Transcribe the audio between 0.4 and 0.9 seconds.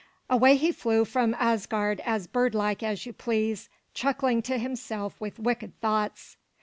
he